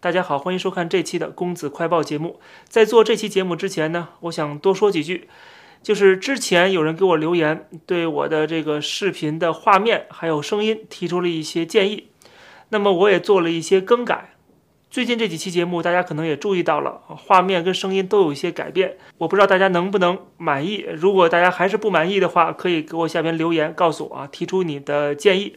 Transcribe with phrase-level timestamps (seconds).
[0.00, 2.38] 大家好，欢迎收看这期的公子快报节目。
[2.68, 5.26] 在做这期节目之前呢，我想多说几句，
[5.82, 12.10] 就是之前有人给我留言，对我的这个视频的画面还有声音提出了一些建议，
[12.68, 14.34] 那么我也做了一些更改。
[14.88, 18.98] 最近这几期节目，大家可能也注意到了，画面跟声音都有一些改变。
[19.18, 20.86] 我不知道大家能不能满意。
[20.94, 25.56] 如果大家还是不满意的话，可以给我下边留言告诉我啊，提出你的建议。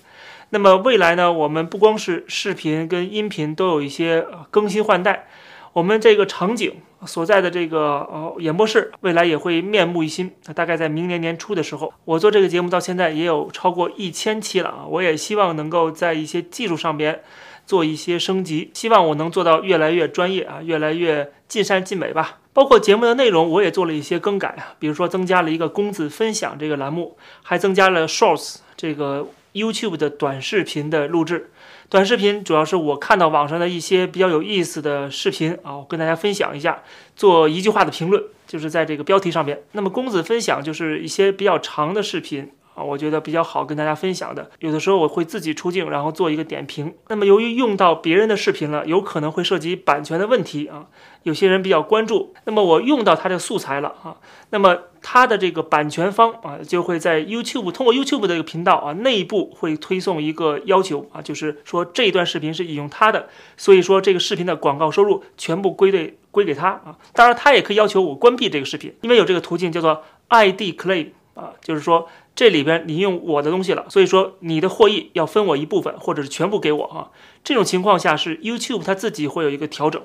[0.51, 5.27] 那么未来呢，我们不光是视频跟音频都有一些更新换代，
[5.73, 6.75] 我们这个场景
[7.05, 10.31] 所在的这个呃演播室，未来也会面目一新。
[10.53, 17.21] 大概在明年年初的时候，我做这个节目到现在也有超过一千期了啊，我也希望能够在一些技术上边。
[17.63, 22.39] 做一些升级，希望我能做到越来越专业啊，越来越尽善尽美吧。
[22.53, 31.51] 包括节目的内容，我也做了一些更改啊，比如说增加了一个公子分享这个栏目，还增加了 Shorts 这个 YouTube 的短视频的录制。
[31.89, 36.83] 短视频主要是我看到网上的一些比较有意思的视频啊，我跟大家分享一下，
[37.15, 39.63] 做一句话的评论，就是在这个标题上面。
[39.73, 42.49] 那么公子分享就是一些比较长的视频。
[42.73, 46.95] 啊，我觉得比较好跟大家分享的，有的时候我会自己出镜，然后做一个点评。
[47.09, 50.87] 那么由于用到别人的视频了，有可能会涉及版权的问题啊，
[51.23, 52.33] 有些人比较关注。
[52.45, 54.17] 那么我用到他的素材了啊，
[54.51, 63.27] 那么他的这个版权方啊，就会在 YouTube 通过 YouTube 的这个频道啊，内部会推送一个要求啊，就是说这一段视频是引用他的，
[63.57, 66.97] 所以说这个视频的广告收入全部归对归给他啊。
[67.13, 72.07] 当然他也可以要求我关闭这个视频，因为有这个途径叫做 ID Claim 啊，就是说。
[72.33, 77.11] 这里边你用我的东西了，所以说你的获益要分我一部分，或者是全部给我啊。
[77.43, 80.01] 这种情况下是 YouTube 它自己会有一个调整，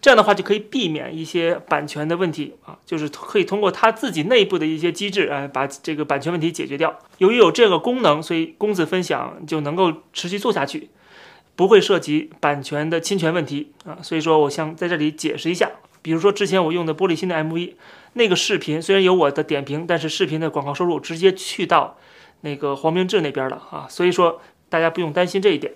[0.00, 6.98] 这样的话就可以避免一些版权的问题啊，就是可以通过它自己内部的一些机制哎，把这个版权问题解决掉。
[7.18, 10.90] 由于有这个功能，所以公子分享就能够持续做下去，
[11.54, 13.98] 不会涉及版权的侵权问题啊。
[14.02, 15.70] 所以说，我想在这里解释一下。
[16.02, 17.72] 比如说之前我用的玻璃心的 MV，
[18.14, 21.96] 那个视频虽然有我的点评，但是视频的广告收入直接去到
[22.40, 25.72] 那个黄明志那边了啊，所以说大家不用担心这一点。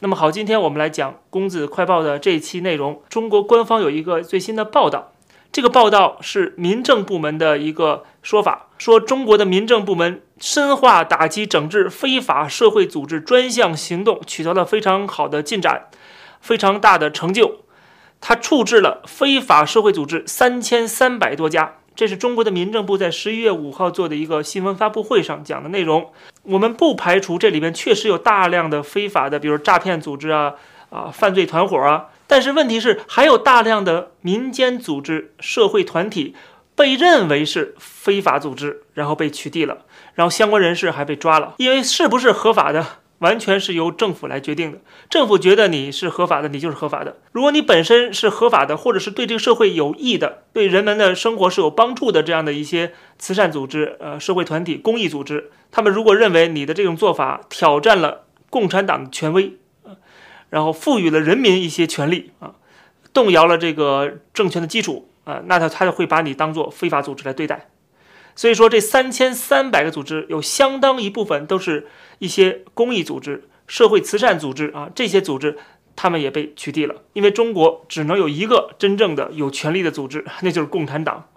[0.00, 3.02] 那么好，今天我们来讲公子快报的这一期内容。
[3.08, 5.12] 中国官方有一个最新的报道，
[5.50, 15.88] 这个报道是民政部门的一个说法，说中国的民政部门深化打击整治非法社会组织专项行动，取得了非常好的进展，
[16.40, 17.60] 非常大的成就。
[18.26, 26.10] 他处置了非法社会组织三千三百多家，这是中国的民政部在十一月五号做的一个新闻发布会上讲的内容。
[26.44, 30.54] 我们不排除这里面确实有大量的非法的，比如诈骗组织啊
[30.88, 36.34] 啊犯罪团伙啊，但是问题是还有大量的民间组织、社会团体
[36.74, 39.80] 被认为是非法组织，然后被取缔了，
[40.14, 42.86] 然后相关人士还被抓了，因为是不是合法的？
[43.24, 44.78] 完全是由政府来决定的。
[45.08, 47.16] 政府觉得你是合法的，你就是合法的。
[47.32, 59.54] 如果你本身是合法的，或者是对这个社会有益的，对人们的生活是有帮助的，这样的一些慈善组织、呃社会团体、公益组织，他们如果认为你的这种做法挑战了共产党的权威，
[60.50, 62.54] 然后赋予了人民一些权利啊，
[63.14, 67.68] 动摇了这个政权的基础啊，那他他就会把你当做非法组织来对待。
[68.36, 71.86] 所以说，这三千三百个组织有相当一部分都是
[72.18, 75.56] 一些公益组织、社会慈善组织啊，这些组织
[75.94, 77.02] 他们也被取缔了。
[77.12, 81.28] 因为中国只能有一个真正的有权力的组织， 那就是共产党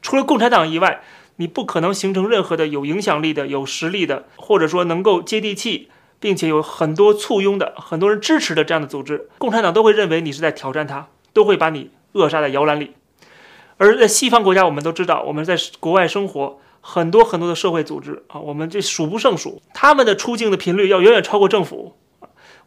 [0.00, 1.02] 除了共产党以外，
[1.36, 5.88] 你不可能形成任何的有影响力的、有实力的，或者说能够接地气，
[6.20, 9.28] 并且有很多簇拥的、很多人支持的这样的组织。
[9.38, 12.92] 共产党都会认为你是在挑战他，都会把你扼杀在摇篮里。
[13.76, 21.96] 而在西方国家，我们都知道，我们在国外生活，很多很多的社会组织啊，我们这数不胜数，他们的出境的频率要远远超过政府。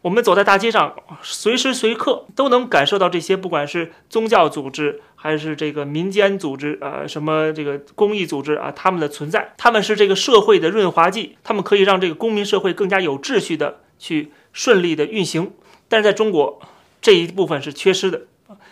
[0.02, 15.50] 我们走在大街上，随时随刻都能感受到这些，不管是宗教组织还是这个民间组织，呃，什么这个公益组织啊，他们的存在，他们是这个社会的润滑剂，他们可以让这个公民社会更加有秩序的去顺利的运行。
[15.88, 16.60] 但是在中国，
[17.02, 18.22] 这一部分是缺失的。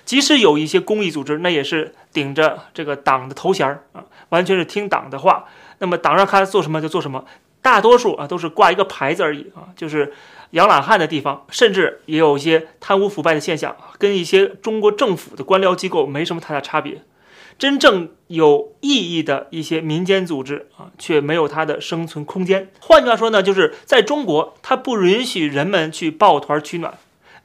[0.04, 5.44] 即使有一些公益组织，那也是顶着这个党的头衔儿啊，完全是听党的话。
[5.80, 7.26] 那么党让他做什么就做什么，
[7.60, 10.14] 大多数啊都是挂一个牌子而已啊，就是
[10.52, 17.02] 养懒汉的地方，甚至也有一些贪污腐败的现象，跟一些中国政府的官僚机构没什么太大差别。
[17.58, 22.70] 真正有意义的一些民间组织啊，却没有它的生存空间。
[22.80, 26.94] 换句话说呢，就是在中国，它不允许人们去抱团取暖。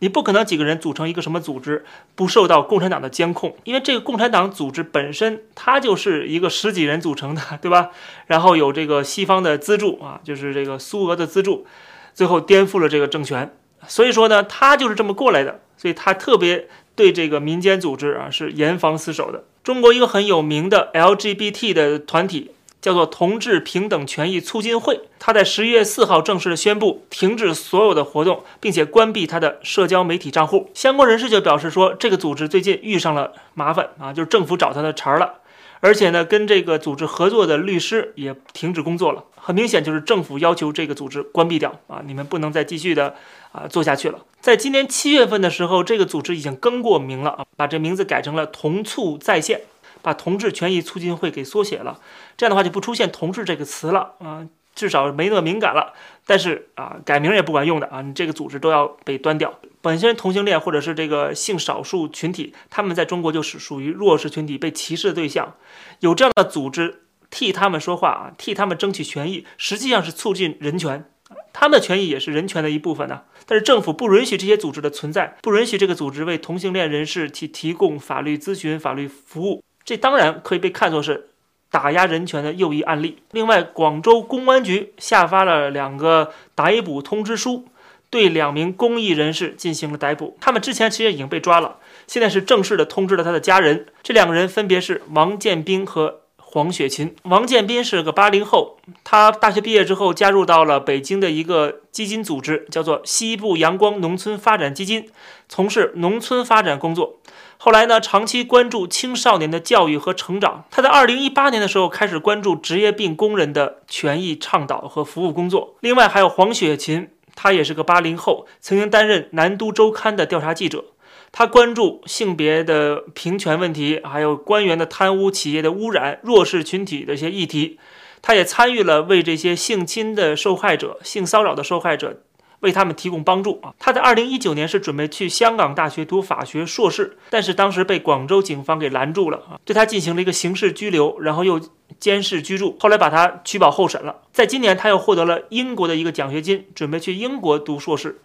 [0.02, 7.92] 你不可能几个人组成一个什么组织不受到共产党的监控，因为这个共产党组织本身它就是一个十几人组成的，对吧？
[8.28, 11.66] 然后有这个西方的资助啊，就是这个苏俄的资助，
[12.14, 13.54] 最后颠覆了这个政权。
[13.88, 15.62] 所以说呢，他就是这么过来的。
[15.78, 19.44] 所以他特别对这个民间组织啊是严防死守的。
[19.64, 22.52] 中国一个很有名的 LGBT 的团体
[22.82, 30.70] 叫做同志平等权益促进会，他在十一月四号正式宣布停止所有的活动，并且关闭他的社交媒体账户。
[30.74, 35.36] 相关人士就表示说，这个组织最近遇上了麻烦啊，就是政府找他的茬儿了。
[35.84, 39.24] 而且呢，跟这个组织合作的律师也停止工作了。
[39.36, 43.16] 很明显，就是政府要求这个组织关闭掉啊，你们不能再继续的
[43.52, 44.20] 啊做下去了。
[44.40, 49.62] 在今年七月份的时候，这个组织已经更过名了啊，把这名字改成了同促在线，
[50.02, 52.00] 把同志权益促进会给缩写了。
[52.38, 54.48] 这样的话就不出现“同志”这个词了啊。
[54.74, 55.94] 至少没那么敏感了，
[56.26, 59.60] 但是啊，改名也不管用的啊，你这个组织都要被端掉。
[59.82, 65.56] 本身同性恋或者是这个性少数群体，他们在中国就是属于弱势群体，被歧视的对象。
[66.00, 71.04] 有这样的组织替他们说话啊，替他们争取权益，实际上是促进人权，
[71.52, 73.24] 他们的权益也是人权的一部分呢。
[73.46, 81.28] 但是政府不允许这些组织的存在，不允许这个组织为同性恋人士去提供法律咨询、法律服务，这当然可以被看作是。
[81.74, 83.20] 打压人权的又一案例。
[83.32, 87.70] 另外，广州公安局下发了两个逮捕通知书，
[88.10, 90.38] 对两名公益人士进行了逮捕。
[90.42, 93.86] 他们之前其实已经被抓了，现在是正式的通知了他的家人。
[94.04, 97.16] 这两个人分别是王建斌和黄雪琴。
[97.24, 105.10] 王建斌是个八零后，他大学毕业之后加入到了北京的一个基金组织，叫做西部阳光农村发展基金，
[105.48, 107.22] 从事农村发展工作。
[107.64, 110.66] 后来呢，长期关注青少年的教育和成长。
[110.72, 115.76] 他在二零一八年的时候开始关注职业病工人的权益倡导和服务工作。
[115.82, 120.86] 另外还有黄雪琴，她也是个八零后，曾经担任《南都周刊》的调查记者。
[121.32, 127.78] 她关注性别的平权问题，还有官员的贪污、企业的污染、弱势群体的一些议题。
[128.24, 132.24] 她也参与了为这些性侵的受害者、性骚扰的受害者。
[132.62, 133.74] 为他们提供帮助啊！
[133.78, 141.60] 他在二零一九年是准备去香港大学读法学硕士，但是当时被广州警方给拦住了啊，对他进行了一个刑事拘留，然后又
[142.00, 144.22] 监视居住，后来把他取保候审了。
[144.32, 148.22] 在今年，他又获得了英国的一个奖学金，准备去英国读硕士。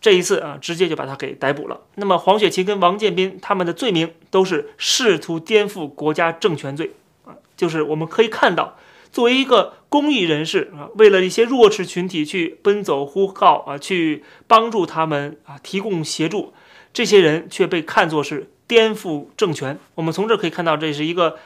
[0.00, 1.80] 这一次啊，直接就把他给逮捕了。
[1.94, 6.92] 那么，黄雪琴跟王建斌他们的罪名都是试图颠覆国家政权罪
[7.24, 8.76] 啊，就是我们可以看到。
[9.12, 16.54] 作为一个公益人士啊，为了一些弱势群体去奔走呼号啊，去帮助他们啊，提供协助，
[16.94, 19.78] 这些人却被看作是颠覆政权。
[19.96, 21.36] 我们从这可以看到，这是一个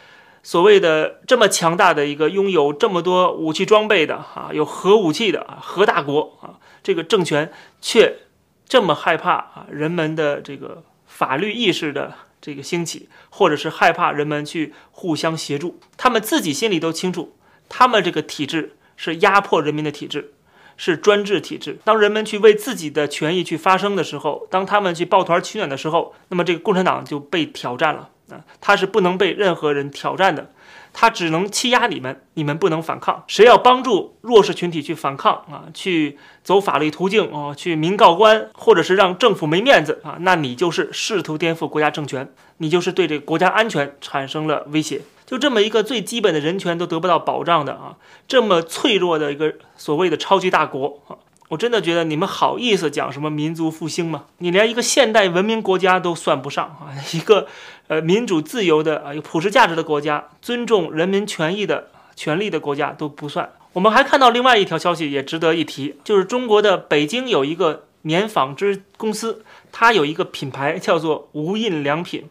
[0.44, 8.18] 所谓的这么强大的一个拥有这么多武器装备的啊，有核武器的啊核大国啊，这个政权却
[8.68, 17.32] 这么害怕啊人们的这个法律意识的这个兴起，或者是害怕人们去互相协助，他们自己心里都清楚。
[17.68, 20.32] 他们这个体制是压迫人民的体制，
[20.76, 21.78] 是专制体制。
[21.84, 28.44] 当人们去为自己的权益去发声的时候，当他们去抱团取暖的时候，那么这个共产党就被挑战了啊！
[28.60, 30.50] 他是不能被任何人挑战的，
[30.92, 33.24] 他只能欺压你们，你们不能反抗。
[33.26, 45.02] 谁要帮助弱势群体去反抗啊，去走法律途径啊，去明告官，或者是让政府没面子啊，那你就是试图颠覆国家政权，你就是对这个国家安全产生了威胁。
[45.26, 47.96] 就这么一个最基本的人权都得不到保障的啊，
[48.28, 51.18] 这么脆弱的一个所谓的超级大国啊，
[51.48, 54.26] 我真的觉得你们好意思讲什么民族复兴吗？
[54.38, 57.48] 你连一个现代文明国家都算不上啊，一个
[57.88, 63.50] 呃民主自由的啊有普世价值的国家，尊重人民权益的权利的国家都不算。
[63.72, 72.28] 我们还看到另外一条消息也值得一提，就是中国的北京有一个棉纺织公司，它有一个品牌叫做无印良品。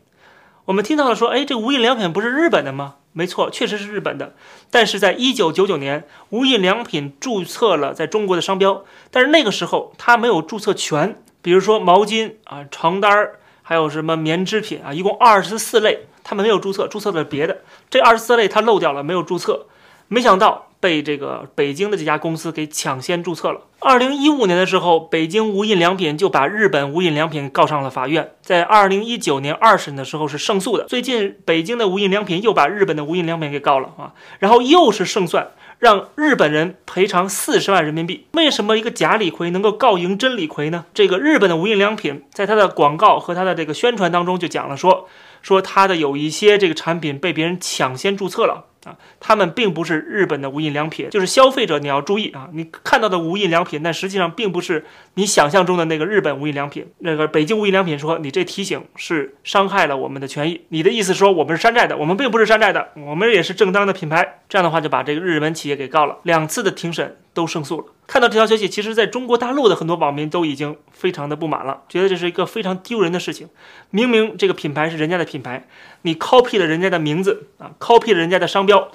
[0.66, 2.96] 我们听到了说，哎，这无印良品不是日本的吗？
[3.14, 4.34] 没错，确实是日本的。
[4.72, 11.22] 但是在一九九九年，无印良品注册了在中国的商标，但是那个时候它没有注册权。
[11.44, 17.60] 比如说毛巾啊、床单儿，还有什么棉织品啊，一共二十四类，他们没有注册，注册了别的。
[17.92, 19.68] 这二十四类它漏掉了，没有注册。
[20.08, 20.64] 没想到。
[20.78, 23.62] 被这个北京的这家公司给抢先注册了。
[23.80, 28.34] 二零一五年的时候，北京无印良品就把日本无印良品告上了法院。
[28.44, 30.84] 在二零一九年二审的时候是胜诉的。
[30.84, 35.48] 最近北京的无印良品又把日本的无印良品给告了啊，然后又是胜算，
[35.80, 38.28] 让日本人赔偿四十万人民币。
[38.34, 40.86] 为什么一个假李逵能够告赢真李逵呢？
[40.94, 45.08] 这个日本的无印良品在他的广告和他的这个宣传当中就讲了说，
[45.42, 48.66] 说他的有一些这个产品被别人抢先注册了。
[48.86, 56.88] 啊，他们并不是日本的无印良品，就是消费者你要注意啊，你看到的无印良品，但实际上并不是你想象中的那个日本无印良品。
[57.00, 64.42] 那个北京无印良品说你这提醒是伤害了我们的权益，你的意思说我们是山寨的，我们并不是山寨的，我们也是正当的品牌。
[64.48, 67.86] 这样的话就把这个日本企业给告了，两次的庭审都胜诉了。
[68.08, 73.50] 看到这条消息，其实在中国大陆的很多网民都已经非常的不满了，觉得这是一个非常丢人的事情。
[73.92, 75.68] 明明这个品牌是人家的品牌，
[76.02, 78.90] 你 copy 了人家的名字啊，copy 了人家的商标，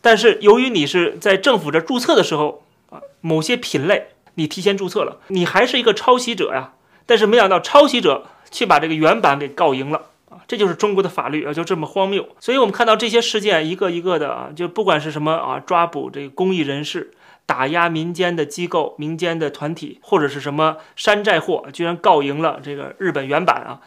[0.00, 6.72] 但是由于你是在政府这注册的时候啊，某些品类你提前注册了，你还是一个抄袭者呀。
[7.06, 10.40] 但是没想到抄袭者却把这个原版给告赢了啊。
[10.48, 12.26] 这就是中国的法律啊，就这么荒谬。
[12.40, 17.12] 所以，我们看到这些事件一个一个的啊，就不管是什么啊，抓捕这个公益人士，
[17.46, 23.80] 打压民间的机构、民间的团体，或者是什么山寨货，居然告赢了这个日本原版啊，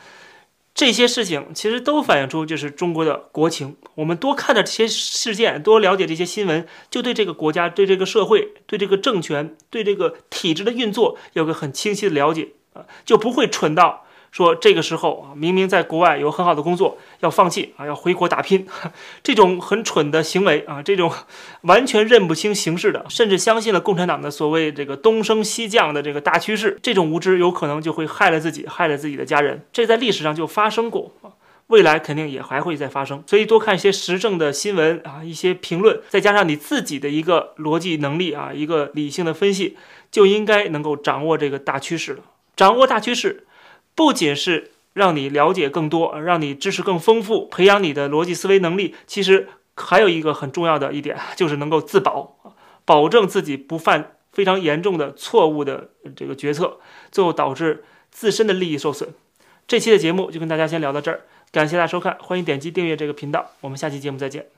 [0.75, 3.75] 这些事情其实都反映出就是中国的国情。
[3.95, 14.05] 我们多看的这些事件，多了解这些新闻，就对这个国家、对这个社会、对这个政权、对这个体制的运作有个很清晰的了解啊，就不会蠢到。
[14.37, 18.67] 说这个时候啊，明明在国外有很好的工作，要放弃啊，要回国打拼，
[19.23, 21.11] 这种很蠢的行为啊，这种
[21.61, 29.65] 完全认不清形势的，甚至相信了共产党的所谓这个东升西降的这个大趋势，这种无知有可能就会害了自己，害了自己的家人。
[29.73, 31.33] 这在历史上就发生过啊，
[31.65, 33.23] 未来肯定也还会再发生。
[33.25, 39.75] 所以多看一些时政的新闻啊，一些评论，再加上你自己的一个逻辑能力啊，一个理性的分析，
[40.11, 42.19] 就应该能够掌握这个大趋势了。
[42.55, 43.45] 掌握大趋势。
[43.97, 52.37] 不仅是让你了解更多，让你知识更丰富，培养你的逻辑思维能力，其实还有一个很重要的一点，就是能够自保，
[52.85, 56.77] 保证自己不犯非常严重的错误的这个决策，
[57.11, 59.09] 最后导致自身的利益受损。
[59.67, 64.56] 这期的节目就跟大家先聊到这儿，感谢大家收看，欢迎点击订阅这个频道，我们下期节目再见。